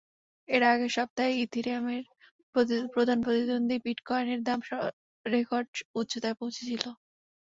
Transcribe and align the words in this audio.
এর 0.49 0.63
আগের 0.71 0.91
সপ্তাহেই 0.97 1.41
ইথারিয়ামের 1.43 2.03
প্রধান 2.95 3.17
প্রতিদ্বন্দ্বী 3.23 3.77
বিটকয়েনের 3.85 4.41
দাম 4.43 4.59
রেকর্ড 5.25 5.69
উচ্চতায় 5.95 6.37
পৌঁছেছিল। 6.39 6.83